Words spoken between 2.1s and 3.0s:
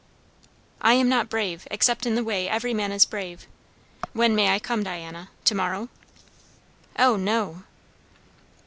the way every man